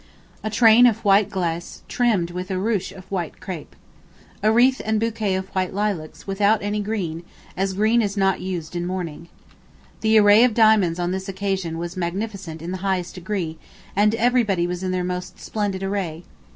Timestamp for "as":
7.55-7.73